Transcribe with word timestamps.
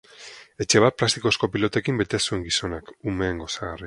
Etxe 0.63 0.79
bat 0.85 0.95
plastikozko 1.01 1.49
pilotekin 1.57 1.99
bete 2.01 2.21
zuen 2.29 2.41
gizonak, 2.49 2.91
umeen 3.13 3.43
gozagarri. 3.45 3.79